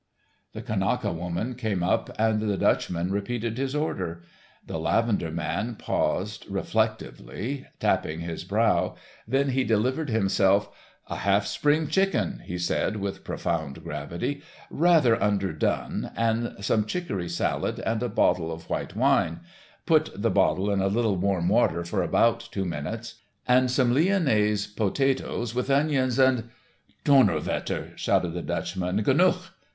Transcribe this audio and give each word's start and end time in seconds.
The 0.53 0.63
Kanaka 0.63 1.13
woman 1.13 1.53
came 1.53 1.83
up, 1.83 2.09
and 2.17 2.41
the 2.41 2.57
Dutchman 2.57 3.11
repeated 3.11 3.59
his 3.59 3.75
order. 3.75 4.23
The 4.65 4.79
lavender 4.79 5.29
man 5.29 5.75
paused 5.75 6.47
reflectively 6.49 7.67
tapping 7.79 8.21
his 8.21 8.43
brow, 8.43 8.95
then 9.27 9.49
he 9.49 9.63
delivered 9.63 10.09
himself: 10.09 10.71
"A 11.05 11.17
half 11.17 11.45
spring 11.45 11.85
chicken," 11.87 12.41
he 12.43 12.57
said 12.57 12.95
with 12.95 13.23
profound 13.23 13.83
gravity, 13.83 14.41
"rather 14.71 15.21
under 15.21 15.53
done, 15.53 16.09
and 16.15 16.55
some 16.61 16.85
chicory 16.87 17.29
salad 17.29 17.79
and 17.81 18.01
a 18.01 18.09
bottle 18.09 18.51
of 18.51 18.71
white 18.71 18.95
wine—put 18.95 20.19
the 20.19 20.31
bottle 20.31 20.71
in 20.71 20.81
a 20.81 20.87
little 20.87 21.17
warm 21.17 21.47
water 21.47 21.83
for 21.83 22.01
about 22.01 22.39
two 22.51 22.65
minutes—and 22.65 23.69
some 23.69 23.93
lyonnaise 23.93 24.65
potatoes 24.65 25.53
with 25.53 25.69
onions, 25.69 26.17
and— 26.17 26.49
"Donner 27.03 27.39
wetter," 27.39 27.91
shouted 27.97 28.33
the 28.33 28.41
Dutchman, 28.41 29.03
"genuch!" 29.03 29.51